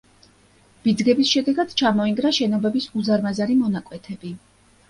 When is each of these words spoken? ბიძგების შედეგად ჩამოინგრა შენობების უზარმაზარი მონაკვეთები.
ბიძგების 0.85 1.33
შედეგად 1.33 1.75
ჩამოინგრა 1.81 2.31
შენობების 2.39 2.89
უზარმაზარი 3.03 3.59
მონაკვეთები. 3.63 4.35